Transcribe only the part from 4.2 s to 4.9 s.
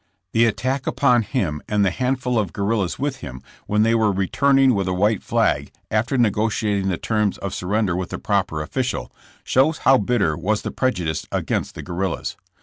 turning with